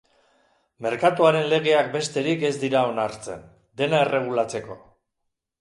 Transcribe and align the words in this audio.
Merkatuaren 0.85 1.45
legeak 1.51 1.91
besterik 1.97 2.45
ez 2.51 2.53
dira 2.65 2.83
onartzen, 2.95 3.47
dena 3.83 4.03
erregulatzeko. 4.07 4.83